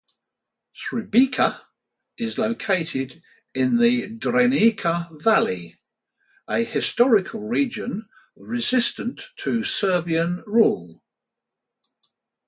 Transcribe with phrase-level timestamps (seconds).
[0.75, 1.61] Srbica
[2.17, 3.21] is located
[3.53, 5.77] in the Drenica valley,
[6.47, 11.03] a historical region resistant of Serbian rule.